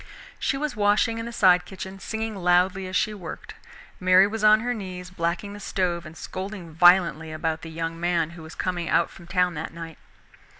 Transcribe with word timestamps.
She 0.39 0.57
was 0.57 0.75
washing 0.75 1.19
in 1.19 1.27
the 1.27 1.31
side 1.31 1.63
kitchen, 1.63 1.99
singing 1.99 2.33
loudly 2.35 2.87
as 2.87 2.95
she 2.95 3.13
worked. 3.13 3.53
Mary 3.99 4.25
was 4.25 4.43
on 4.43 4.61
her 4.61 4.73
knees, 4.73 5.11
blacking 5.11 5.53
the 5.53 5.59
stove 5.59 6.07
and 6.07 6.17
scolding 6.17 6.71
violently 6.73 7.31
about 7.31 7.61
the 7.61 7.69
young 7.69 7.99
man 7.99 8.31
who 8.31 8.41
was 8.41 8.55
coming 8.55 8.89
out 8.89 9.11
from 9.11 9.27
town 9.27 9.53
that 9.53 9.75
night. 9.75 9.99